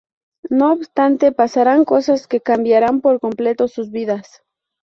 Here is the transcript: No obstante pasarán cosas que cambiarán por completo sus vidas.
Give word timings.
No 0.49 0.71
obstante 0.73 1.31
pasarán 1.31 1.85
cosas 1.85 2.25
que 2.25 2.41
cambiarán 2.41 3.01
por 3.01 3.19
completo 3.19 3.67
sus 3.67 3.91
vidas. 3.91 4.41